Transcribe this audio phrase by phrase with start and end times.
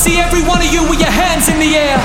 [0.00, 2.00] see every one of you with your hands in the air.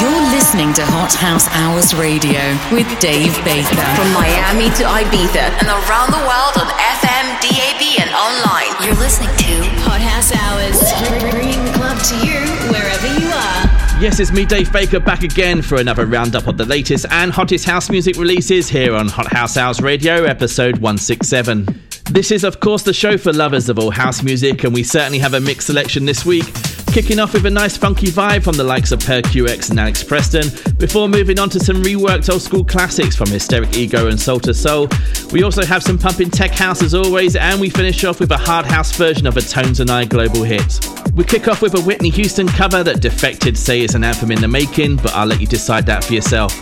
[0.00, 2.40] You're listening to Hot House Hours Radio
[2.72, 3.84] with Dave Baker.
[3.92, 6.64] From Miami to Ibiza and around the world on
[6.96, 8.72] FM, DAB, and online.
[8.80, 9.52] You're listening to
[9.84, 10.80] Hot House Hours,
[11.28, 12.40] bringing the club to you
[12.72, 14.00] wherever you are.
[14.00, 17.66] Yes, it's me, Dave Baker, back again for another roundup of the latest and hottest
[17.66, 21.68] house music releases here on Hot House Hours Radio, episode 167.
[22.10, 25.18] This is, of course, the show for lovers of all house music, and we certainly
[25.18, 26.46] have a mixed selection this week.
[26.94, 30.04] Kicking off with a nice funky vibe from the likes of Per QX and Alex
[30.04, 30.44] Preston,
[30.78, 34.54] before moving on to some reworked old school classics from Hysteric Ego and Soul II
[34.54, 34.88] Soul.
[35.32, 38.36] We also have some pumping tech house as always, and we finish off with a
[38.36, 40.88] hard house version of a Tones and I global hit.
[41.16, 44.40] We kick off with a Whitney Houston cover that Defected say is an anthem in
[44.40, 46.56] the making, but I'll let you decide that for yourself.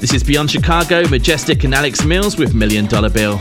[0.00, 3.38] This is Beyond Chicago, Majestic and Alex Mills with Million Dollar Bill.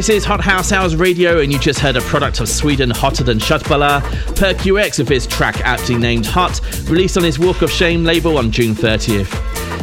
[0.00, 3.22] This is Hot House Hours Radio, and you just heard a product of Sweden hotter
[3.22, 4.00] than Shutbala,
[4.34, 6.58] Per QX with his track aptly named Hot,
[6.88, 9.30] released on his Walk of Shame label on June 30th.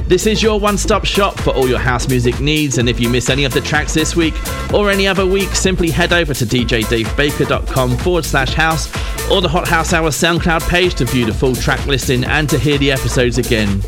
[0.08, 3.10] This is your one stop shop for all your house music needs, and if you
[3.10, 4.34] miss any of the tracks this week
[4.74, 8.88] or any other week, simply head over to djdavebaker.com forward slash house
[9.30, 12.58] or the Hot House Hours SoundCloud page to view the full track listing and to
[12.58, 13.82] hear the episodes again.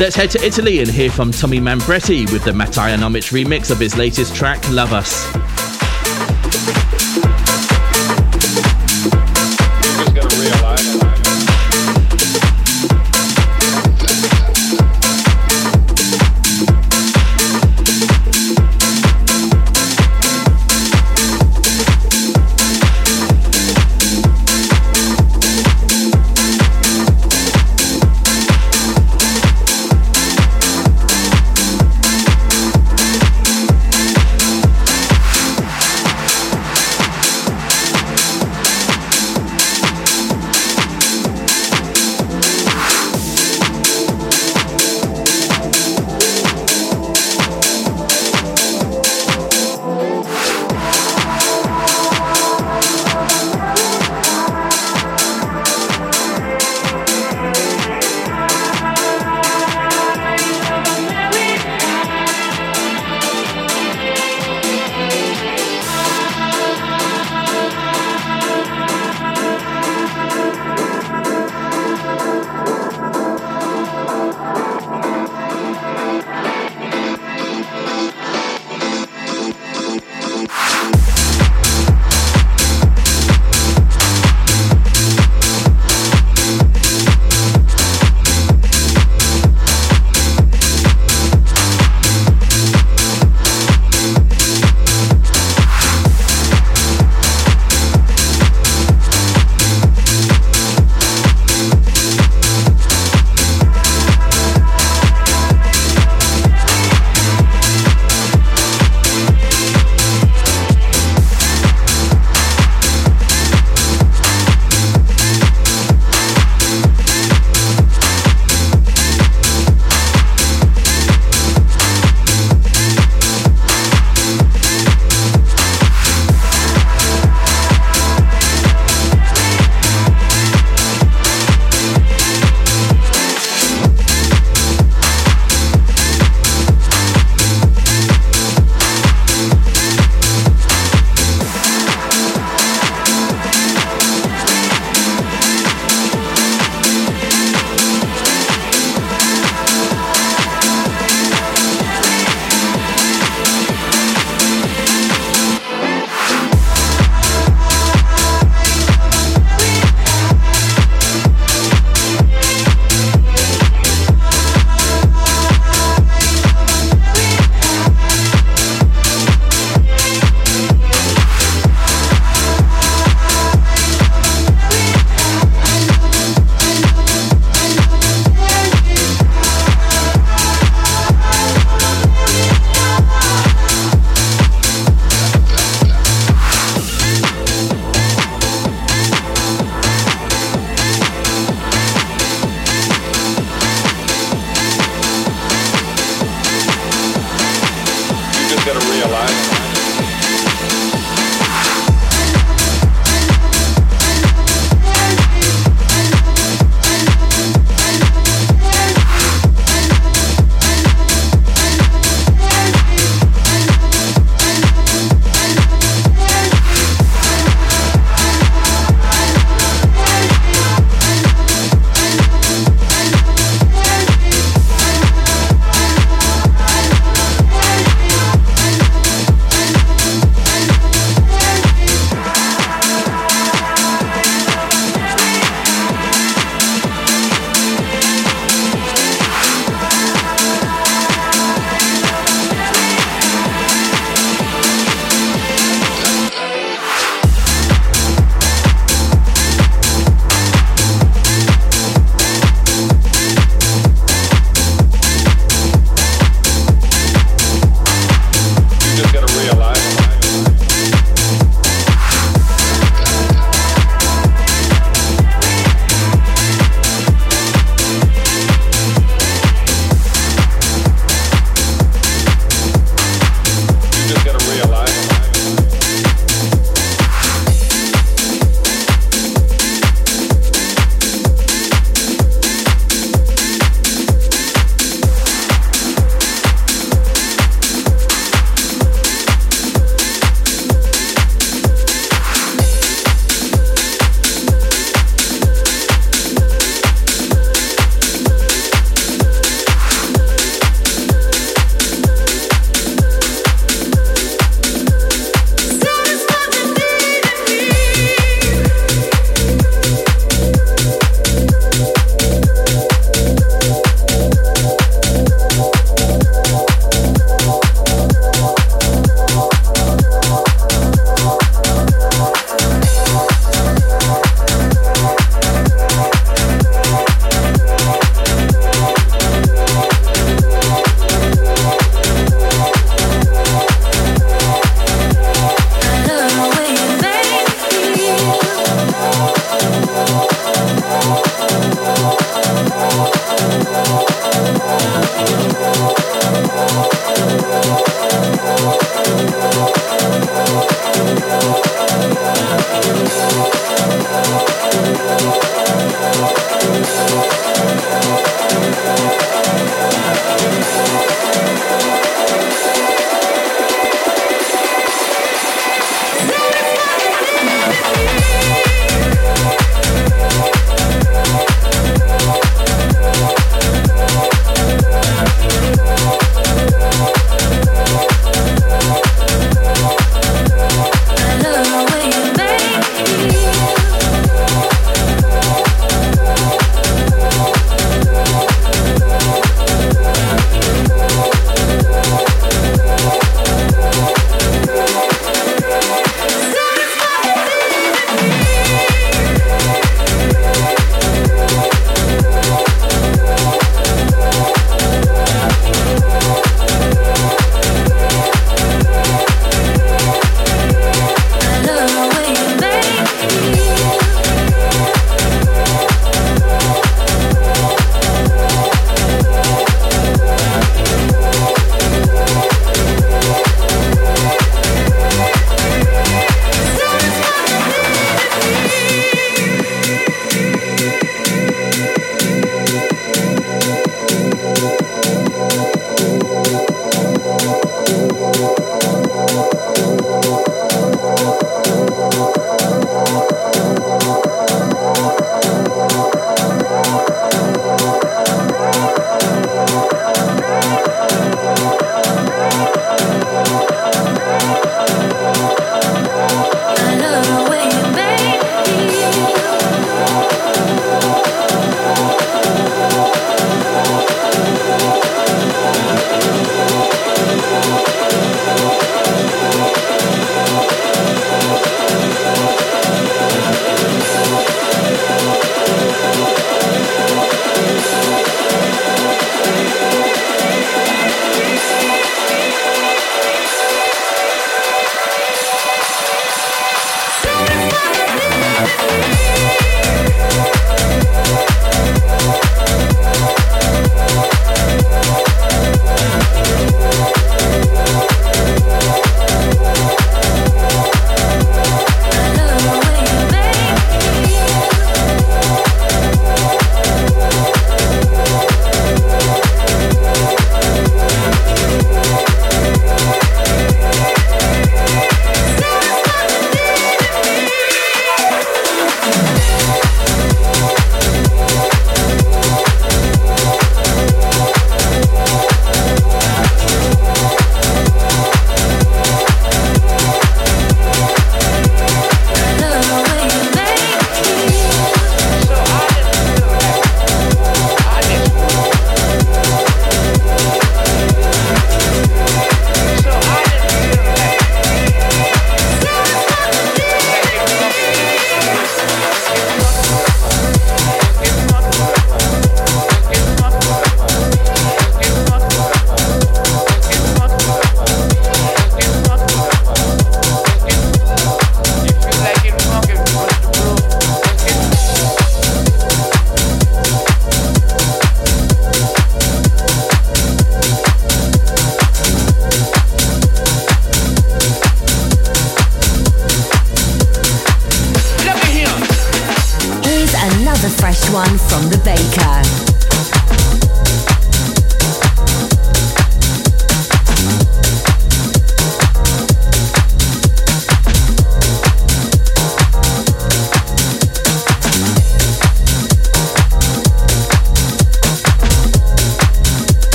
[0.00, 3.78] Let's head to Italy and hear from Tommy Mambretti with the Mattia Nomic remix of
[3.78, 5.30] his latest track, Love Us.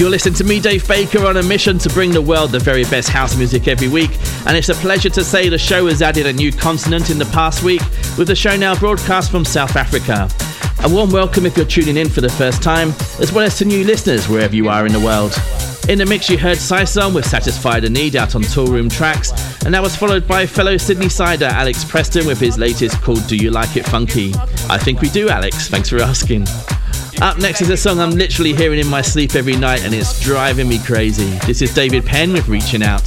[0.00, 2.84] You're listening to me, Dave Baker, on a mission to bring the world the very
[2.84, 4.10] best house music every week.
[4.46, 7.26] And it's a pleasure to say the show has added a new continent in the
[7.26, 7.82] past week,
[8.16, 10.26] with the show now broadcast from South Africa.
[10.84, 13.66] A warm welcome if you're tuning in for the first time, as well as to
[13.66, 15.38] new listeners wherever you are in the world.
[15.90, 19.32] In the mix, you heard Sison with Satisfied the Need out on Toolroom Tracks,
[19.66, 23.36] and that was followed by fellow Sydney Sider Alex Preston with his latest called Do
[23.36, 24.32] You Like It Funky?
[24.70, 25.68] I think we do, Alex.
[25.68, 26.46] Thanks for asking.
[27.20, 30.18] Up next is a song I'm literally hearing in my sleep every night and it's
[30.20, 31.28] driving me crazy.
[31.46, 33.02] This is David Penn with Reaching Out.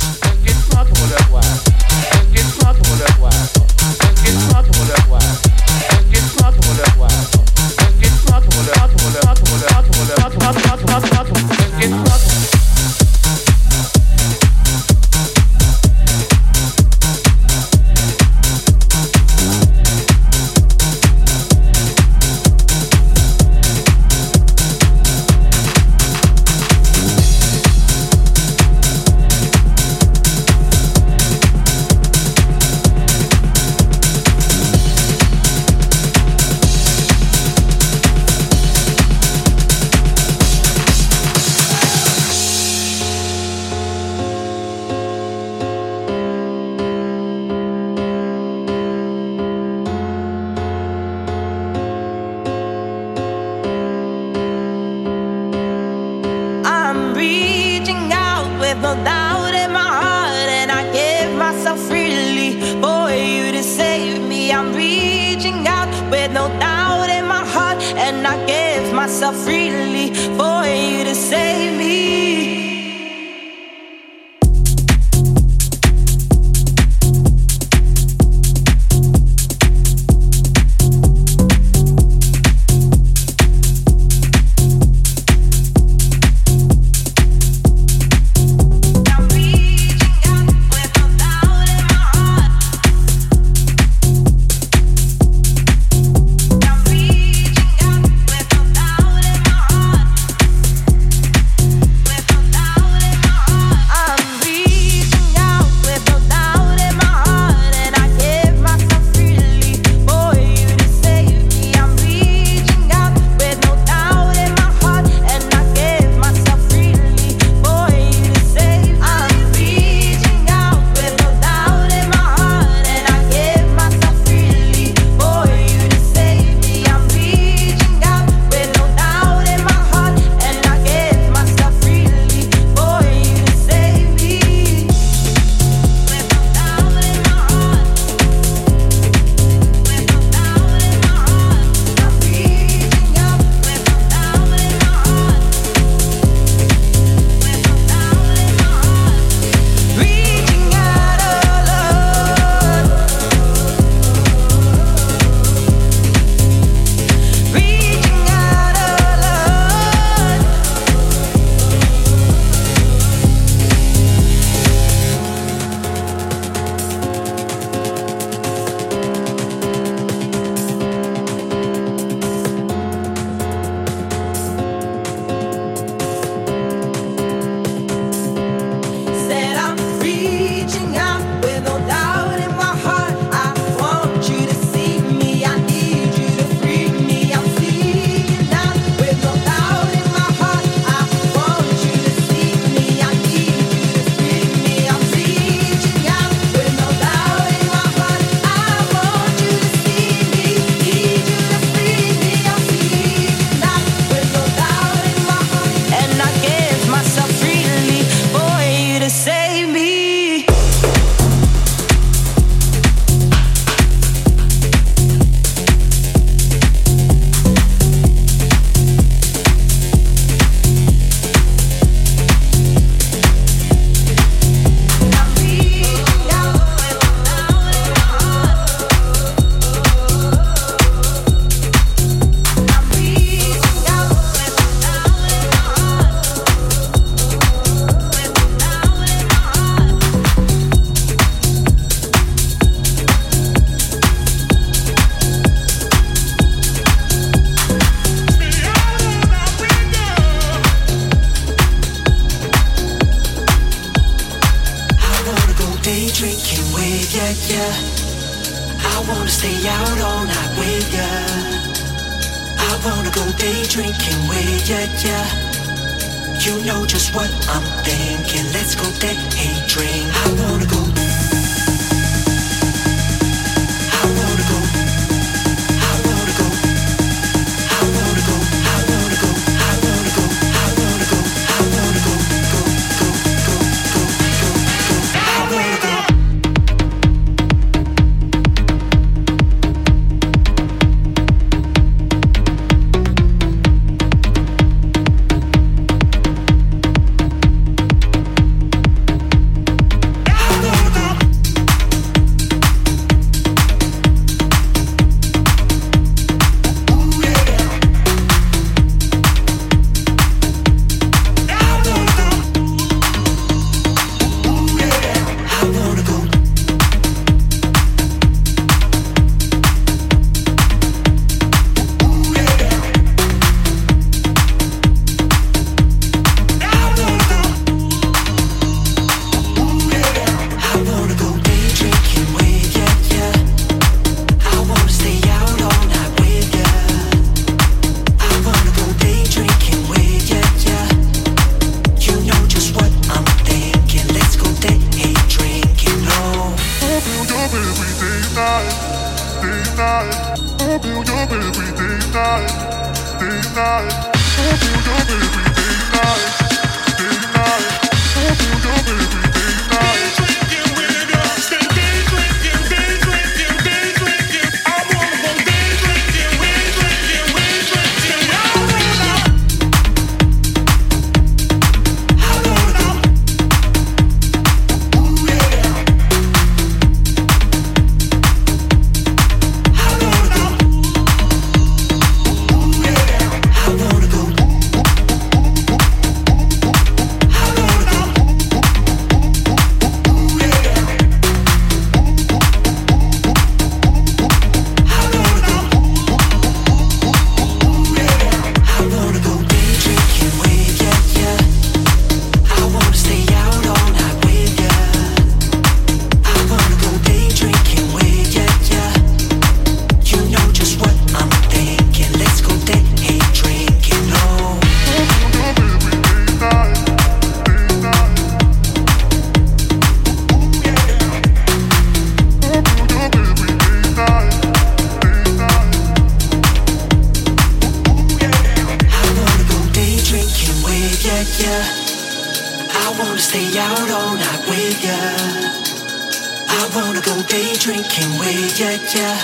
[438.55, 439.17] yeah, yeah.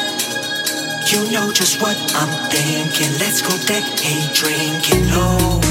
[1.05, 3.11] You know just what I'm thinking.
[3.19, 5.68] Let's go back, hey, drinking, oh.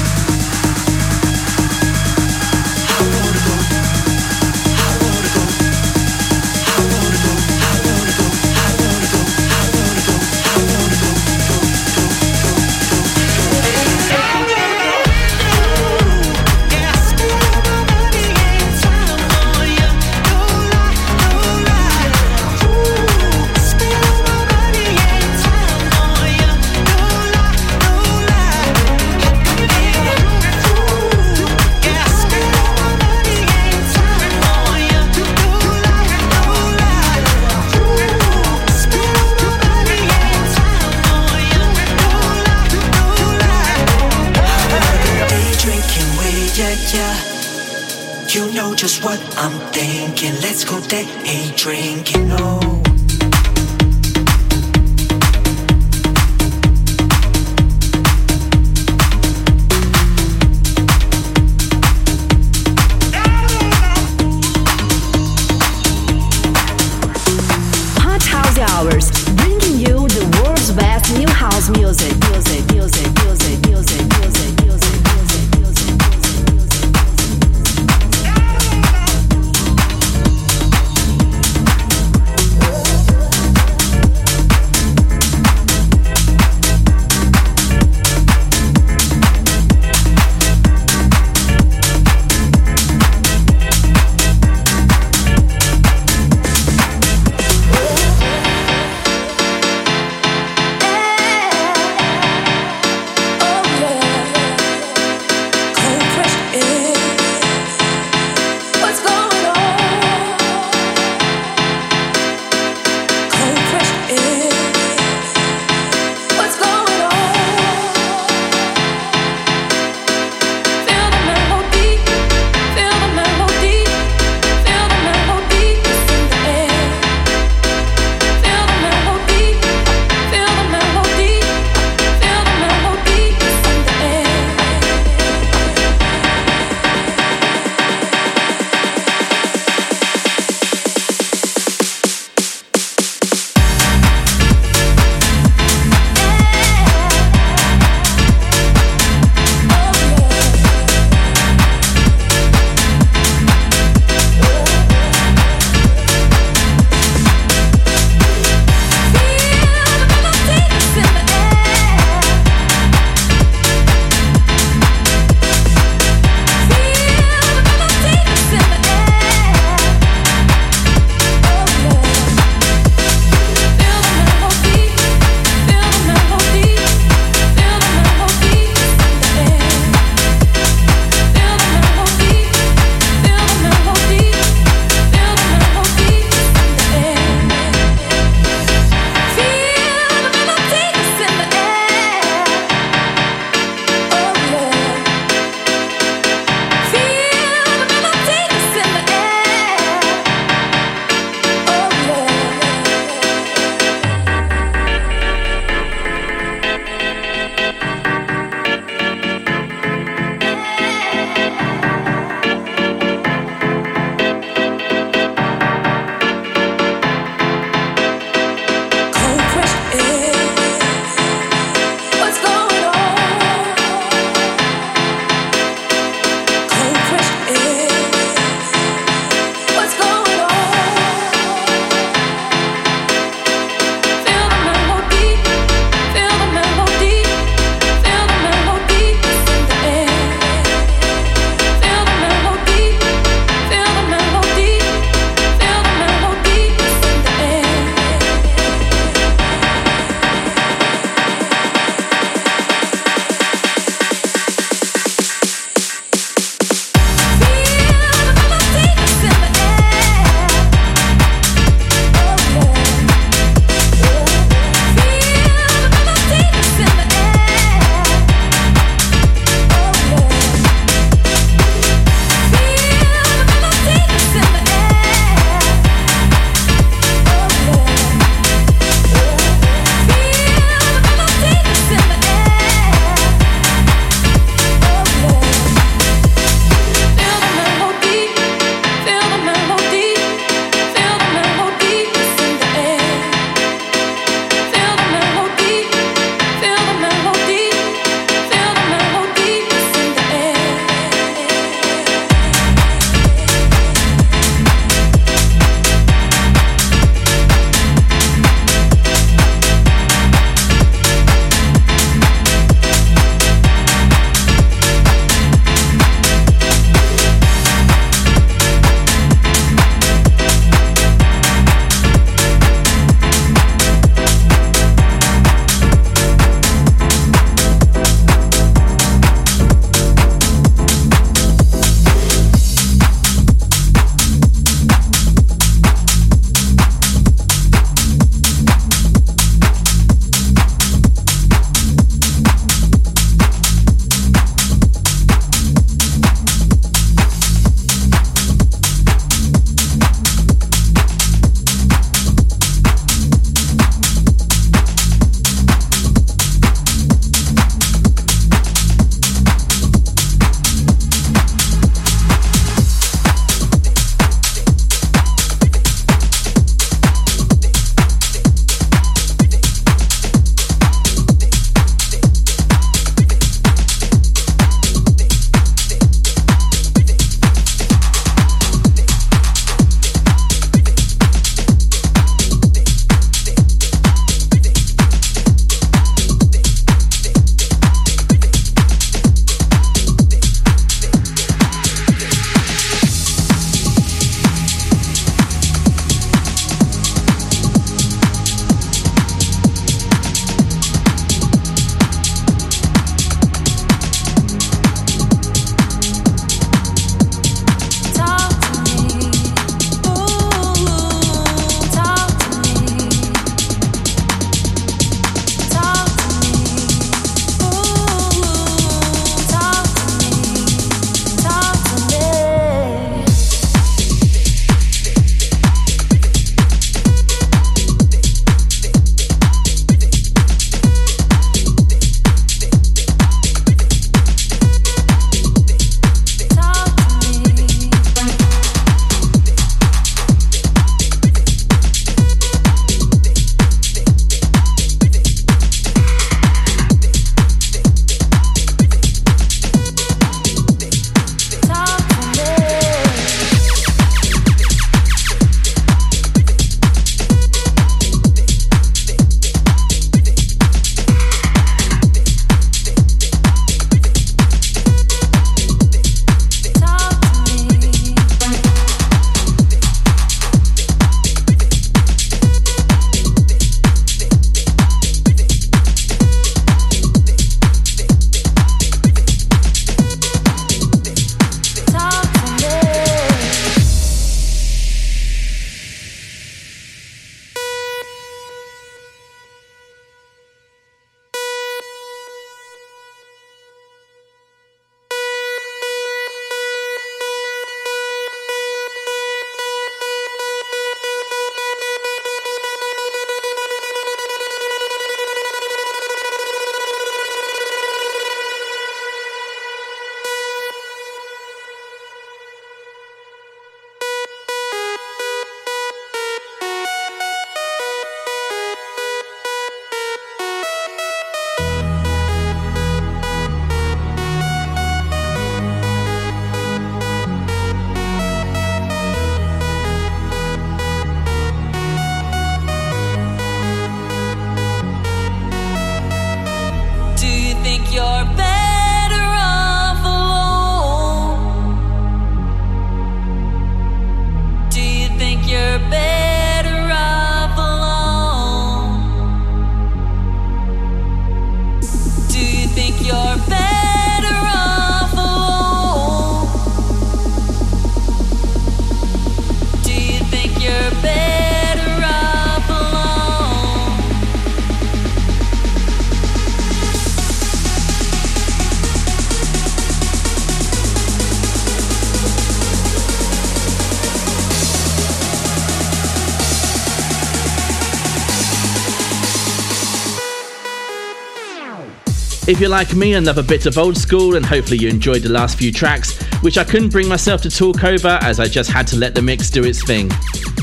[582.49, 585.21] If you're like me and love a bit of old school, and hopefully you enjoyed
[585.21, 588.71] the last few tracks, which I couldn't bring myself to talk over as I just
[588.71, 590.09] had to let the mix do its thing.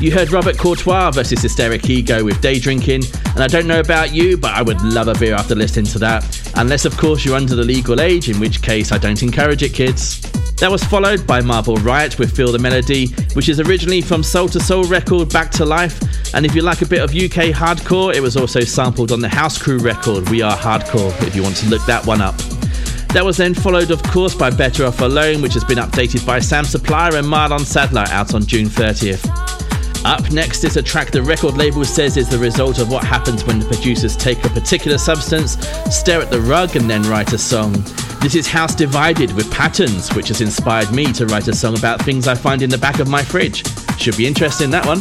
[0.00, 4.12] You heard Robert Courtois versus Hysteric Ego with Day Drinking, and I don't know about
[4.12, 6.52] you, but I would love a beer after listening to that.
[6.56, 9.72] Unless, of course, you're under the legal age, in which case I don't encourage it,
[9.72, 10.20] kids.
[10.56, 14.48] That was followed by Marble Riot with Feel the Melody, which is originally from Soul
[14.52, 16.25] II Soul record Back to Life.
[16.36, 19.28] And if you like a bit of UK hardcore, it was also sampled on the
[19.28, 22.36] House Crew record We Are Hardcore, if you want to look that one up.
[23.14, 26.40] That was then followed, of course, by Better Off Alone, which has been updated by
[26.40, 29.24] Sam Supplier and Marlon Sadler out on June 30th.
[30.04, 33.46] Up next is a track the record label says is the result of what happens
[33.46, 35.52] when the producers take a particular substance,
[35.90, 37.72] stare at the rug, and then write a song.
[38.20, 42.02] This is House Divided with Patterns, which has inspired me to write a song about
[42.02, 43.64] things I find in the back of my fridge.
[43.98, 45.00] Should be interesting, that one.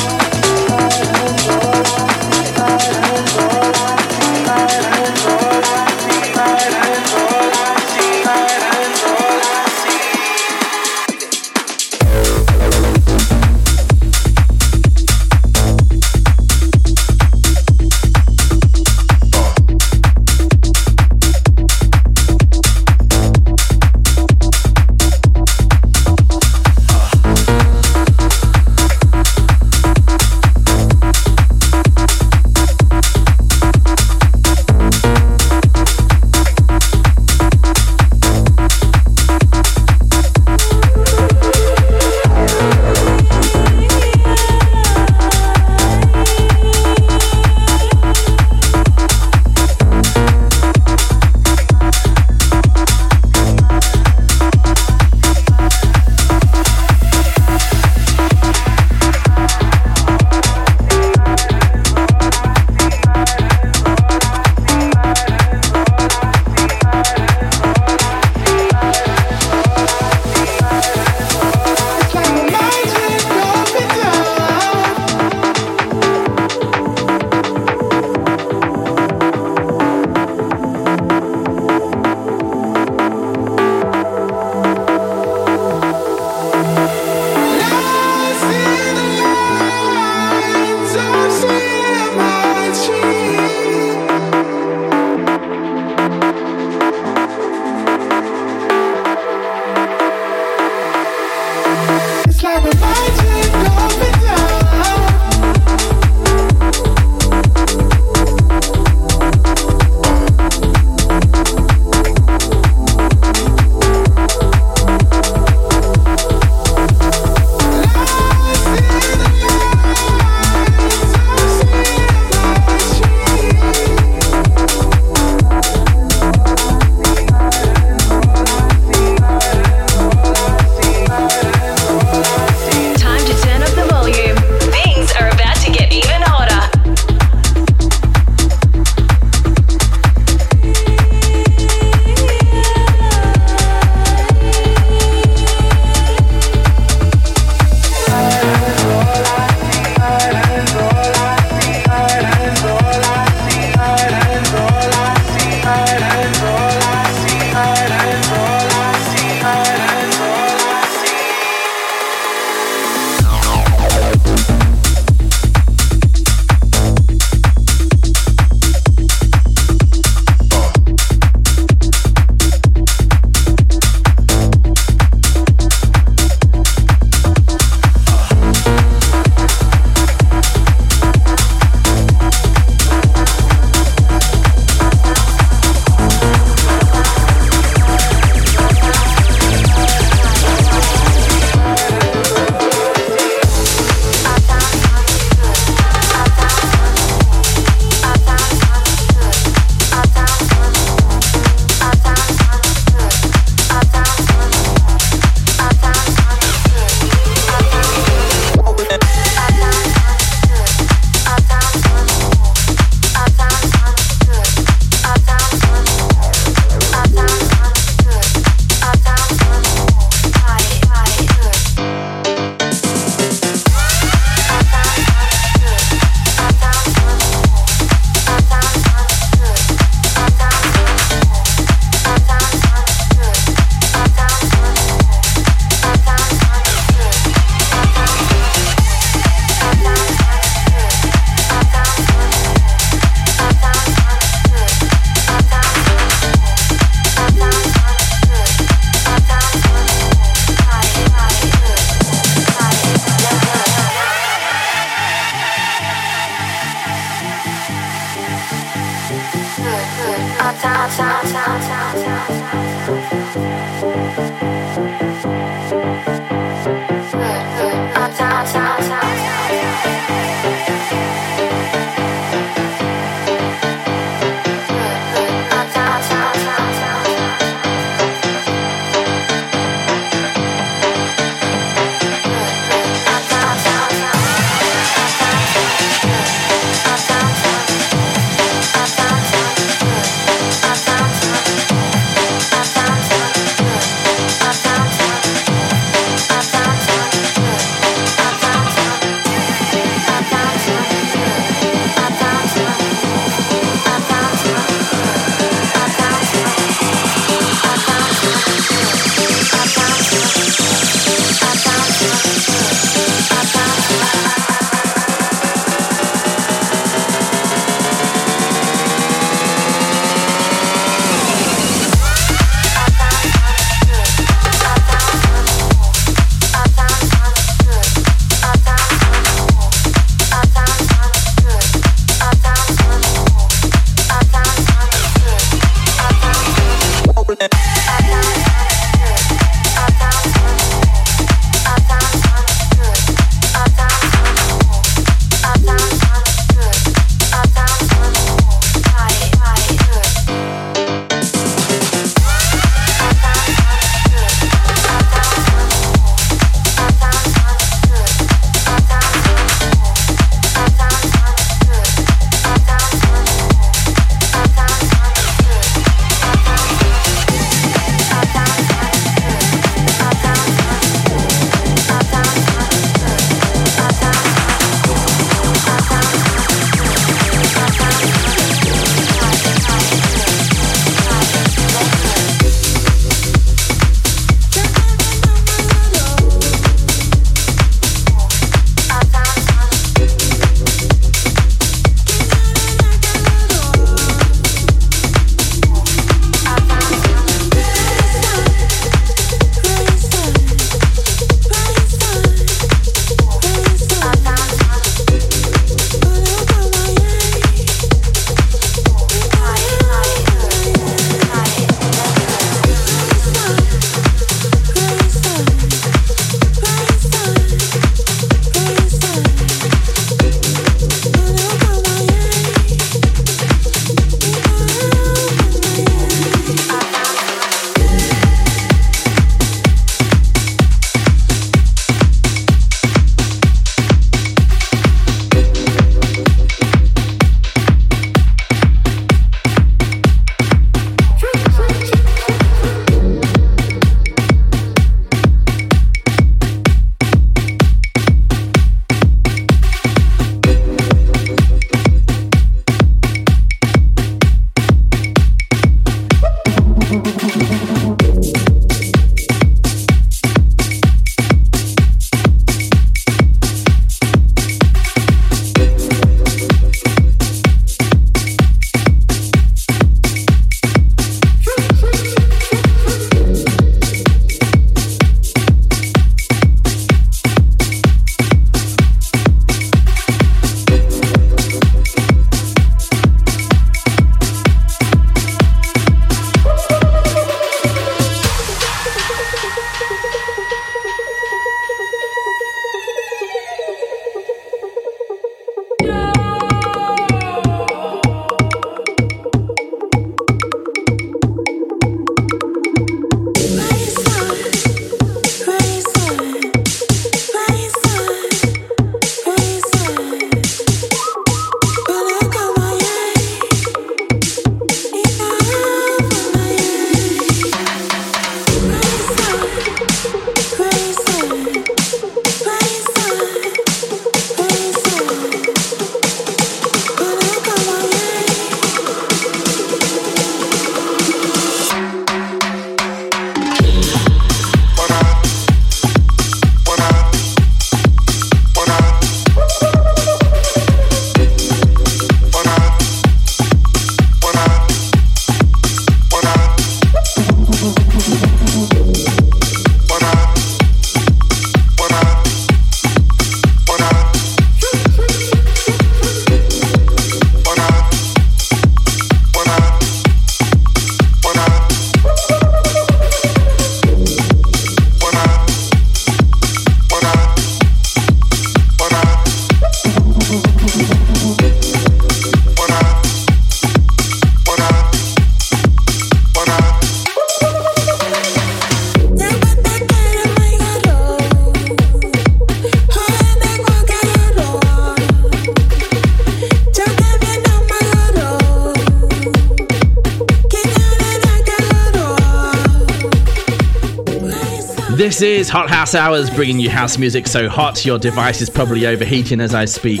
[595.18, 598.86] This is Hot House Hours, bringing you house music so hot your device is probably
[598.86, 600.00] overheating as I speak.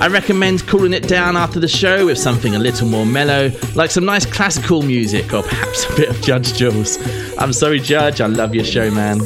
[0.00, 3.92] I recommend cooling it down after the show with something a little more mellow, like
[3.92, 6.98] some nice classical music or perhaps a bit of Judge Jules.
[7.38, 9.20] I'm sorry, Judge, I love your show, man.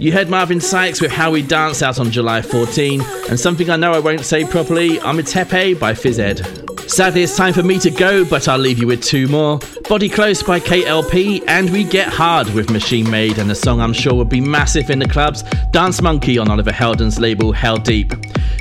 [0.00, 3.76] You heard Marvin Sykes with How We Dance out on July 14, and something I
[3.76, 6.90] know I won't say properly, I'm a Tepe by Phys Ed.
[6.90, 10.08] Sadly, it's time for me to go, but I'll leave you with two more Body
[10.08, 14.14] Close by KLP, and We Get Hard with Machine Made, and a song I'm sure
[14.14, 18.12] will be massive in the clubs Dance Monkey on Oliver Heldens' label Heldeep.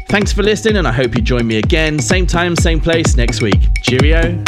[0.07, 3.43] Thanks for listening, and I hope you join me again, same time, same place next
[3.43, 3.59] week.
[3.83, 4.43] Cheerio.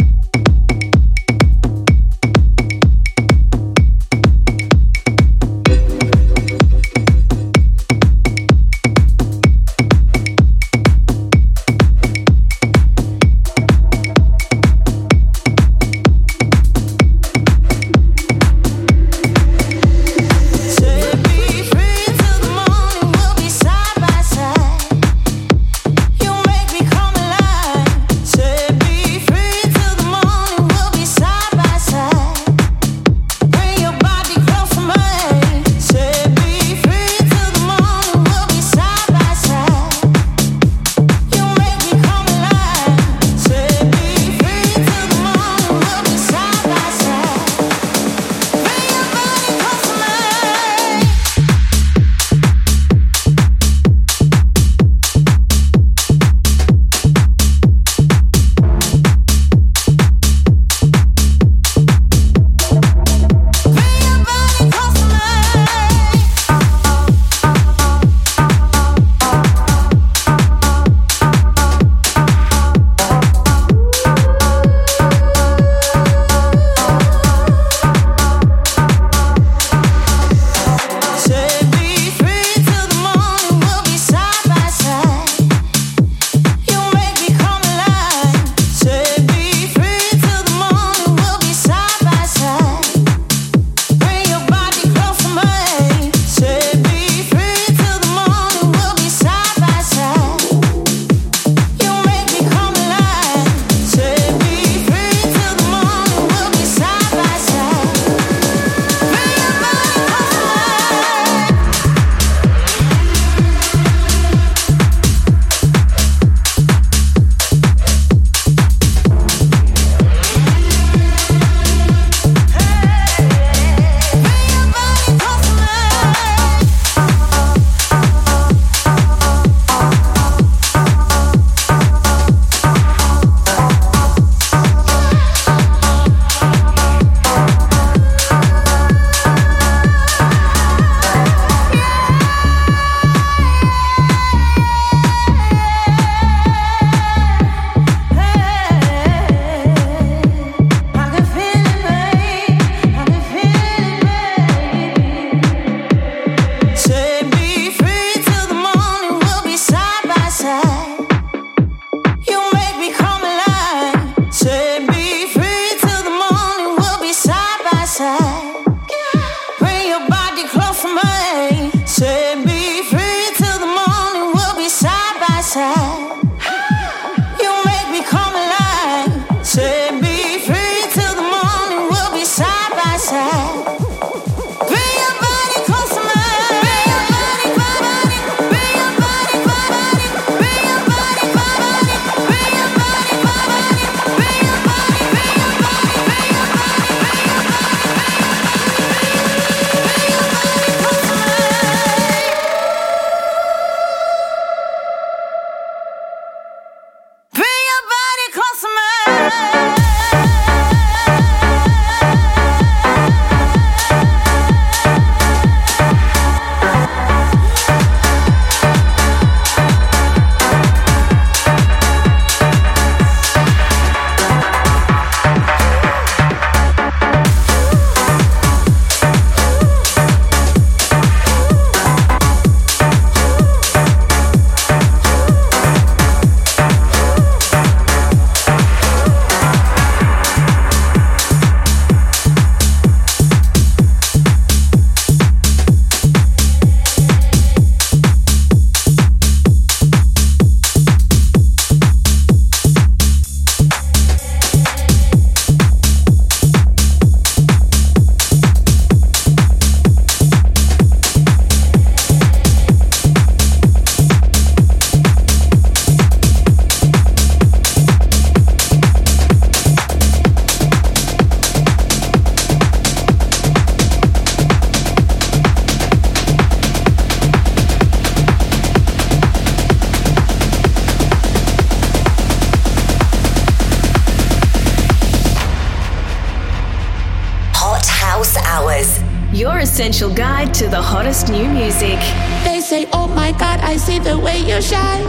[289.92, 292.00] essential guide to the hottest new music.
[292.46, 295.01] They say, Oh my god, I see the way you shine.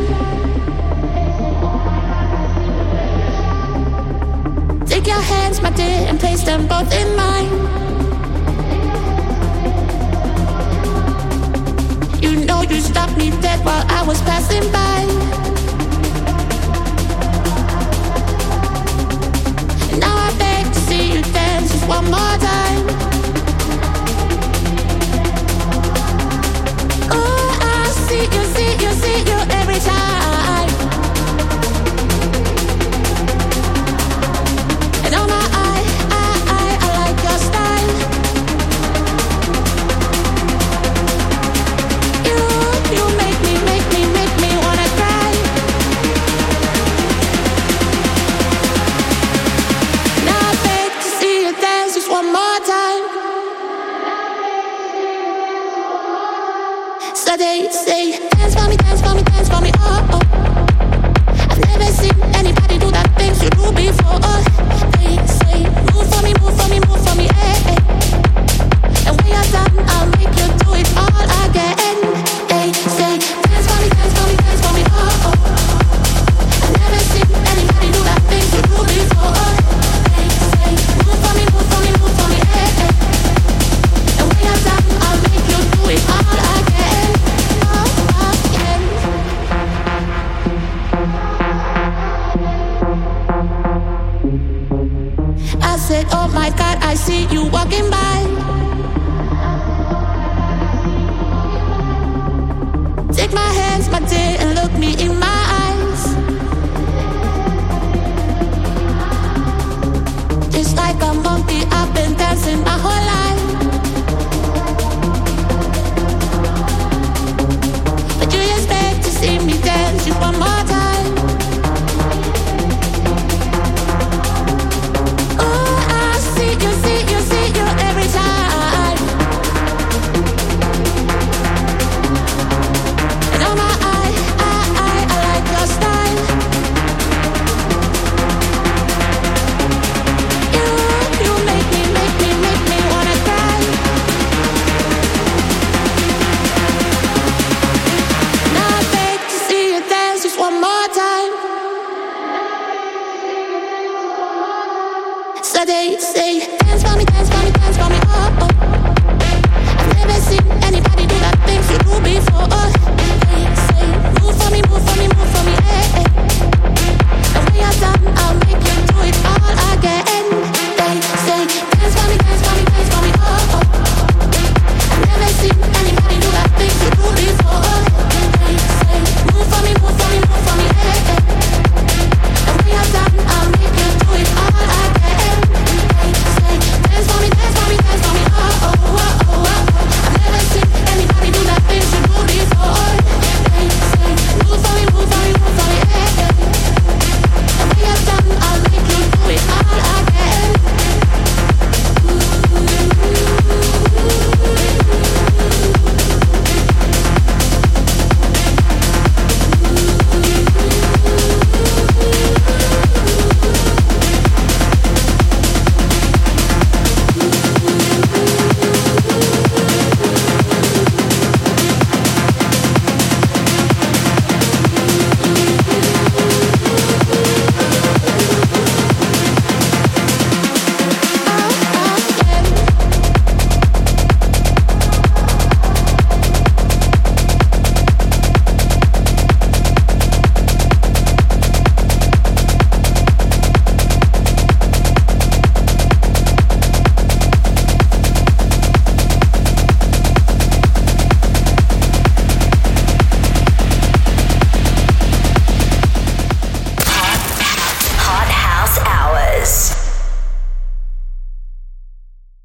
[155.64, 156.42] before.